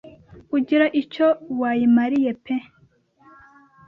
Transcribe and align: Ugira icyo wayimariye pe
Ugira 0.55 0.85
icyo 1.01 1.27
wayimariye 1.59 2.31
pe 2.43 2.55